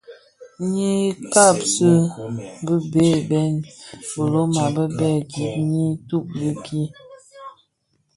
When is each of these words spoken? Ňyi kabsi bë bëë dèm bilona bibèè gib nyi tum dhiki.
Ňyi 0.73 0.95
kabsi 1.33 1.89
bë 2.65 2.75
bëë 2.91 3.15
dèm 3.29 3.53
bilona 4.09 4.63
bibèè 4.75 5.17
gib 5.31 5.53
nyi 5.71 5.87
tum 6.07 6.23
dhiki. 6.39 6.81